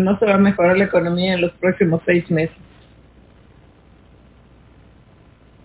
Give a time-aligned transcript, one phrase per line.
[0.00, 2.56] no se va a mejorar la economía en los próximos seis meses.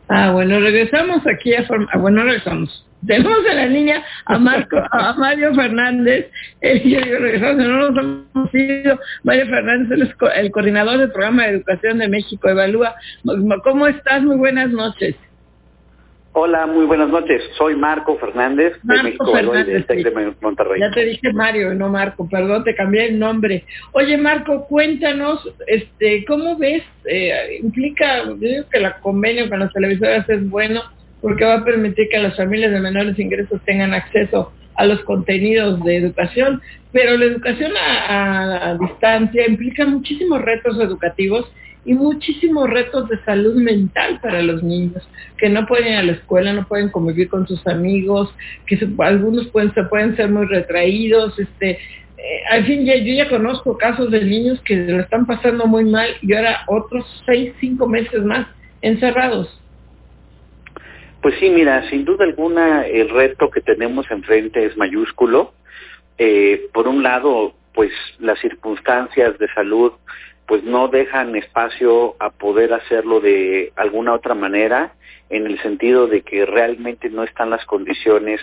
[0.07, 2.85] Ah, bueno, regresamos aquí a ah, bueno, regresamos.
[3.05, 6.27] Tenemos en la línea a Marco, a Mario Fernández.
[6.61, 8.99] Eh, yo digo, regresamos, no nos hemos ido.
[9.23, 12.95] Mario Fernández es el coordinador del programa de educación de México Evalúa.
[13.63, 14.23] ¿Cómo estás?
[14.23, 15.15] Muy buenas noches.
[16.37, 17.41] Hola, muy buenas noches.
[17.57, 20.81] Soy Marco Fernández de México Fernández, de Monterrey.
[20.81, 23.63] Ya te dije Mario, no Marco, perdón, te cambié el nombre.
[23.93, 26.83] Oye, Marco, cuéntanos, este, ¿cómo ves?
[27.05, 30.81] Eh, implica, yo digo que la convenio con las televisoras es bueno
[31.21, 35.81] porque va a permitir que las familias de menores ingresos tengan acceso a los contenidos
[35.85, 36.61] de educación,
[36.91, 41.49] pero la educación a distancia implica muchísimos retos educativos
[41.85, 45.07] y muchísimos retos de salud mental para los niños,
[45.37, 48.33] que no pueden ir a la escuela, no pueden convivir con sus amigos,
[48.65, 51.79] que algunos pueden, se pueden ser muy retraídos, este,
[52.17, 55.85] eh, al fin ya, yo ya conozco casos de niños que lo están pasando muy
[55.85, 58.47] mal y ahora otros seis, cinco meses más
[58.81, 59.61] encerrados.
[61.21, 65.53] Pues sí, mira, sin duda alguna el reto que tenemos enfrente es mayúsculo.
[66.17, 69.91] Eh, por un lado, pues las circunstancias de salud
[70.47, 74.93] pues no dejan espacio a poder hacerlo de alguna otra manera,
[75.29, 78.39] en el sentido de que realmente no están las condiciones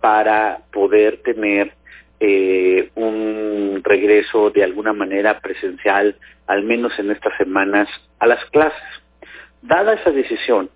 [0.00, 1.72] para poder tener
[2.20, 7.88] eh, un regreso de alguna manera presencial, al menos en estas semanas,
[8.20, 8.80] a las clases.
[9.62, 10.70] Dada esa decisión,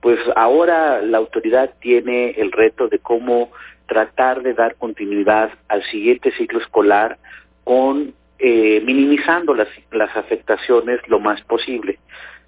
[0.00, 3.52] pues ahora la autoridad tiene el reto de cómo
[3.86, 7.18] tratar de dar continuidad al siguiente ciclo escolar
[7.64, 11.98] con eh, minimizando las, las afectaciones lo más posible.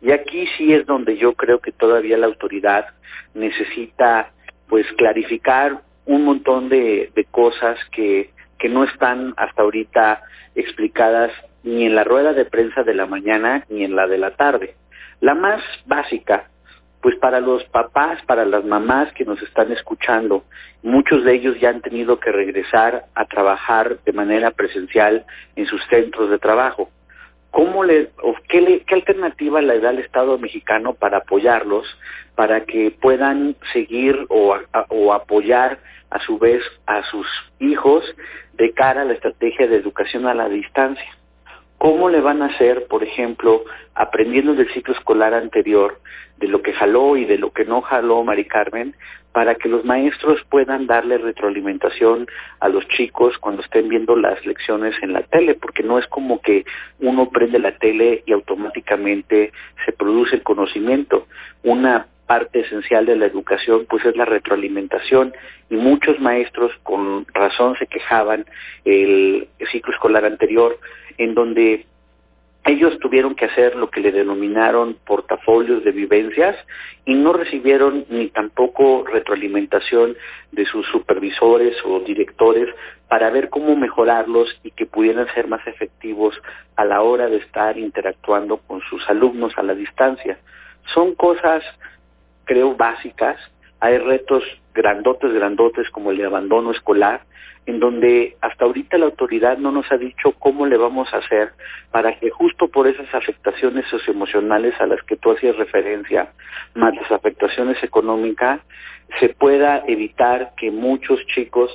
[0.00, 2.86] Y aquí sí es donde yo creo que todavía la autoridad
[3.34, 4.30] necesita
[4.68, 10.22] pues clarificar un montón de, de cosas que, que no están hasta ahorita
[10.54, 11.32] explicadas
[11.62, 14.76] ni en la rueda de prensa de la mañana ni en la de la tarde.
[15.20, 16.48] La más básica
[17.02, 20.44] pues para los papás, para las mamás que nos están escuchando,
[20.82, 25.24] muchos de ellos ya han tenido que regresar a trabajar de manera presencial
[25.56, 26.90] en sus centros de trabajo.
[27.50, 31.86] ¿Cómo le, o qué, alternativa le da el Estado mexicano para apoyarlos,
[32.36, 34.56] para que puedan seguir o,
[34.88, 35.78] o apoyar
[36.10, 37.26] a su vez a sus
[37.58, 38.04] hijos
[38.52, 41.19] de cara a la estrategia de educación a la distancia?
[41.80, 43.64] ¿Cómo le van a hacer, por ejemplo,
[43.94, 45.98] aprendiendo del ciclo escolar anterior,
[46.36, 48.94] de lo que jaló y de lo que no jaló Mari Carmen,
[49.32, 52.26] para que los maestros puedan darle retroalimentación
[52.60, 56.42] a los chicos cuando estén viendo las lecciones en la tele, porque no es como
[56.42, 56.66] que
[56.98, 59.50] uno prende la tele y automáticamente
[59.86, 61.28] se produce el conocimiento.
[61.62, 65.32] Una parte esencial de la educación pues es la retroalimentación
[65.70, 68.44] y muchos maestros con razón se quejaban
[68.84, 70.78] el ciclo escolar anterior
[71.20, 71.84] en donde
[72.64, 76.56] ellos tuvieron que hacer lo que le denominaron portafolios de vivencias
[77.04, 80.16] y no recibieron ni tampoco retroalimentación
[80.52, 82.74] de sus supervisores o directores
[83.08, 86.34] para ver cómo mejorarlos y que pudieran ser más efectivos
[86.76, 90.38] a la hora de estar interactuando con sus alumnos a la distancia.
[90.94, 91.62] Son cosas,
[92.44, 93.38] creo, básicas.
[93.80, 94.42] Hay retos
[94.74, 97.22] grandotes, grandotes como el de abandono escolar,
[97.66, 101.52] en donde hasta ahorita la autoridad no nos ha dicho cómo le vamos a hacer
[101.90, 106.32] para que justo por esas afectaciones socioemocionales a las que tú hacías referencia,
[106.74, 108.60] más las afectaciones económicas,
[109.18, 111.70] se pueda evitar que muchos chicos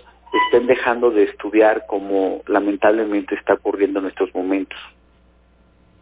[0.46, 4.80] estén dejando de estudiar como lamentablemente está ocurriendo en estos momentos.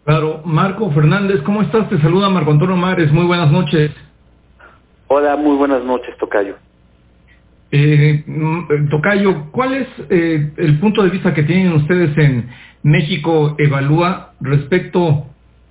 [0.05, 1.87] Claro, Marco Fernández, ¿cómo estás?
[1.89, 3.91] Te saluda Marco Antonio Mares, muy buenas noches.
[5.07, 6.55] Hola, muy buenas noches, Tocayo.
[7.75, 12.49] Eh, mm, Tocayo, ¿cuál es eh, el punto de vista que tienen ustedes en
[12.83, 15.25] México Evalúa respecto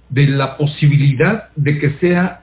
[0.08, 2.40] de la posibilidad de que sea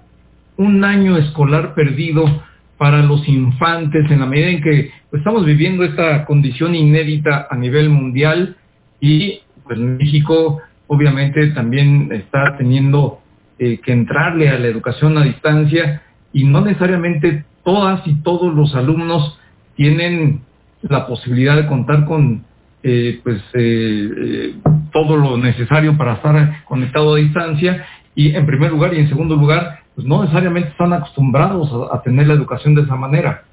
[0.56, 2.42] un año escolar perdido
[2.78, 7.90] para los infantes en la medida en que estamos viviendo esta condición inédita a nivel
[7.90, 8.56] mundial
[9.02, 13.19] y pues México obviamente también está teniendo
[13.57, 16.01] eh, que entrarle a la educación a distancia
[16.31, 19.36] y no necesariamente todas y todos los alumnos
[19.80, 20.42] tienen
[20.81, 22.44] la posibilidad de contar con
[22.84, 24.54] eh, pues eh, eh,
[24.92, 29.38] todo lo necesario para estar conectado a distancia y en primer lugar y en segundo
[29.38, 33.46] lugar pues no necesariamente están acostumbrados a, tener la educación de esa manera.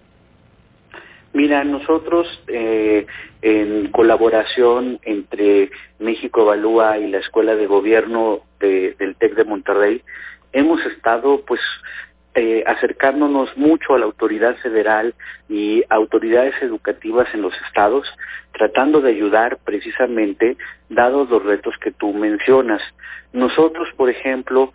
[1.32, 5.70] Mira, nosotros en colaboración entre
[6.00, 10.02] México Evalúa y la Escuela de Gobierno del TEC de Monterrey
[10.52, 11.61] hemos estado pues
[12.38, 15.14] eh, acercándonos mucho a la autoridad federal
[15.48, 18.06] y autoridades educativas en los estados,
[18.52, 20.58] tratando de ayudar precisamente,
[20.90, 22.82] dados los retos que tú mencionas.
[23.32, 24.74] Nosotros, por ejemplo,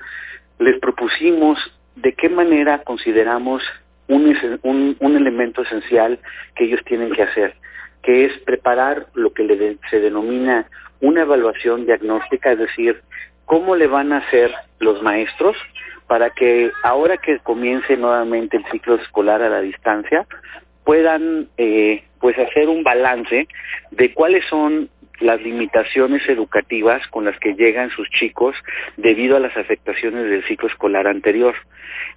[0.58, 1.60] les propusimos
[1.96, 3.62] de qué manera consideramos
[4.08, 6.18] un, un, elemento esencial
[6.56, 7.54] que ellos tienen que hacer,
[8.02, 10.66] que es preparar lo que se denomina
[11.00, 13.04] una evaluación diagnóstica, es decir,
[13.52, 14.50] cómo le van a hacer
[14.80, 15.58] los maestros
[16.08, 20.26] para que ahora que comience nuevamente el ciclo escolar a la distancia,
[20.86, 23.50] puedan eh, pues hacer un balance
[23.92, 24.90] de cuáles son
[25.22, 28.56] las limitaciones educativas con las que llegan sus chicos
[28.98, 31.56] debido a las afectaciones del ciclo escolar anterior.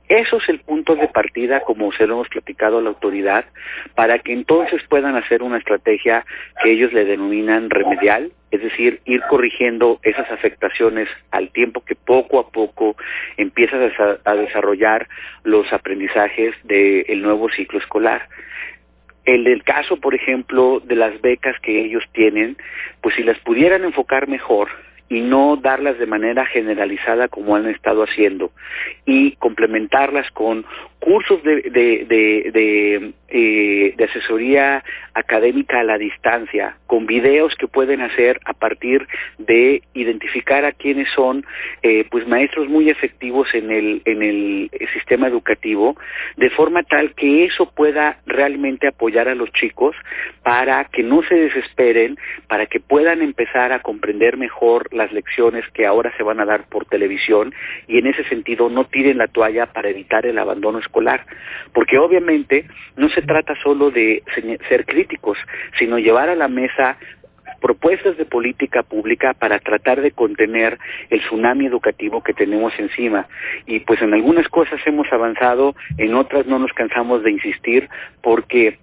[0.08, 3.46] Eso es el punto de partida, como se lo hemos platicado a la autoridad,
[3.94, 6.26] para que entonces puedan hacer una estrategia
[6.62, 12.38] que ellos le denominan remedial, es decir, ir corrigiendo esas afectaciones al tiempo que poco
[12.38, 12.96] a poco
[13.36, 13.92] empiezas
[14.24, 15.08] a, desarrollar
[15.42, 18.28] los aprendizajes del nuevo ciclo escolar.
[19.24, 22.56] El del caso, por ejemplo, de las becas que ellos tienen,
[23.00, 24.68] pues si las pudieran enfocar mejor
[25.08, 28.50] y no darlas de manera generalizada como han estado haciendo
[29.04, 30.64] y complementarlas con
[31.04, 38.00] cursos de, de, de, eh, de, asesoría académica a la distancia, con videos que pueden
[38.00, 39.06] hacer a partir
[39.36, 41.44] de identificar a quienes son
[41.82, 45.94] eh, pues maestros muy efectivos en el, en el sistema educativo,
[46.38, 49.94] de forma tal que eso pueda realmente apoyar a los chicos
[50.42, 52.16] para que no se desesperen,
[52.48, 56.66] para que puedan empezar a comprender mejor las lecciones que ahora se van a dar
[56.66, 57.52] por televisión
[57.88, 60.93] y en ese sentido no tiren la toalla para evitar el abandono escolar
[61.72, 64.22] porque obviamente no se trata solo de
[64.68, 65.38] ser críticos,
[65.78, 66.96] sino llevar a la mesa
[67.64, 73.26] propuestas de política pública para tratar de contener el tsunami educativo que tenemos encima.
[73.64, 77.88] Y pues en algunas cosas hemos avanzado, en otras no nos cansamos de insistir
[78.20, 78.78] porque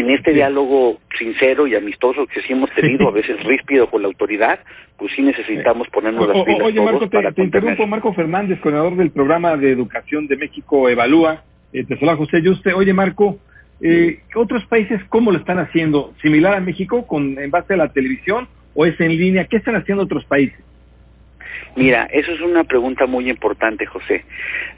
[0.00, 4.08] en este diálogo sincero y amistoso que sí hemos tenido, a veces ríspido con la
[4.08, 4.60] autoridad,
[4.96, 6.62] pues sí necesitamos ponernos las pilas.
[6.62, 7.86] Oye, Marco, te, interrumpo.
[7.86, 11.42] Marco Fernández, coordinador del programa de educación de México Evalúa.
[11.72, 12.72] Eh, te saluda José Yuste.
[12.72, 13.38] Oye, Marco,
[13.80, 16.14] eh, ¿otros países cómo lo están haciendo?
[16.22, 19.46] ¿Similar a México con en base a la televisión o es en línea?
[19.46, 20.58] ¿Qué están haciendo otros países?
[21.76, 24.24] Mira, eso es una pregunta muy importante, José.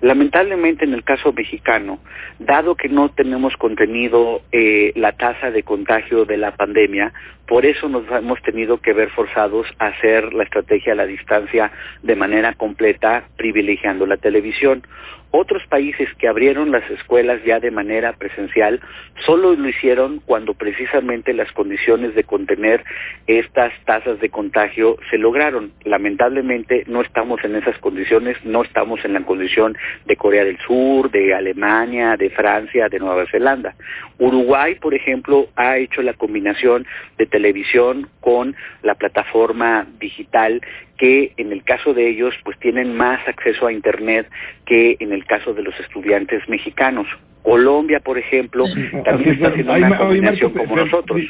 [0.01, 2.01] Lamentablemente en el caso mexicano,
[2.41, 7.13] dado que no tenemos contenido eh, la tasa de contagio de la pandemia,
[7.49, 11.73] por eso nos hemos tenido que ver forzados a hacer la estrategia a la distancia
[12.03, 14.83] de manera completa, privilegiando la televisión.
[15.31, 18.81] Otros países que abrieron las escuelas ya de manera presencial
[19.27, 22.83] solo lo hicieron cuando precisamente las condiciones de contener
[23.27, 25.73] estas tasas de contagio se lograron.
[25.85, 31.11] Lamentablemente no estamos en esas condiciones, no estamos en la condición de Corea del Sur,
[31.11, 33.75] de Alemania, de Francia, de Nueva Zelanda.
[34.19, 36.87] Uruguay, por ejemplo, ha hecho la combinación
[37.19, 40.61] de televisión con la plataforma digital
[40.97, 44.29] que en el caso de ellos pues tienen más acceso a internet
[44.67, 47.07] que en el caso de los estudiantes mexicanos.
[47.43, 48.65] Colombia, por ejemplo,
[49.05, 51.23] también está haciendo una combinación como nosotros.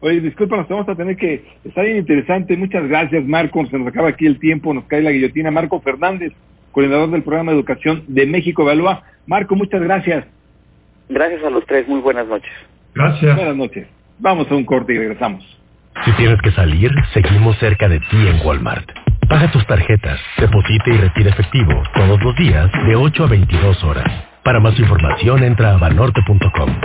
[0.00, 1.44] Oye, disculpa, nos vamos a tener que...
[1.64, 2.56] Está bien interesante.
[2.56, 3.64] Muchas gracias, Marco.
[3.66, 5.50] Se nos acaba aquí el tiempo, nos cae la guillotina.
[5.50, 6.32] Marco Fernández,
[6.72, 9.04] coordinador del programa de educación de México Evalúa.
[9.26, 10.26] Marco, muchas gracias.
[11.08, 11.86] Gracias a los tres.
[11.86, 12.50] Muy buenas noches.
[12.94, 13.36] Gracias.
[13.36, 13.99] Buenas noches.
[14.20, 15.42] Vamos a un corte y regresamos.
[16.04, 18.86] Si tienes que salir, seguimos cerca de ti en Walmart.
[19.28, 24.24] Paga tus tarjetas, deposita y retira efectivo todos los días de 8 a 22 horas.
[24.44, 26.80] Para más información entra a banorte.com.